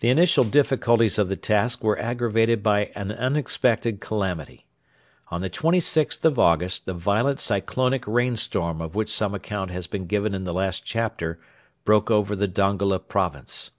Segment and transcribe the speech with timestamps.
[0.00, 4.66] The initial difficulties of the task were aggravated by an unexpected calamity.
[5.28, 9.86] On the 26th of August the violent cyclonic rain storm of which some account has
[9.86, 11.38] been given in the last chapter
[11.84, 13.70] broke over the Dongola province.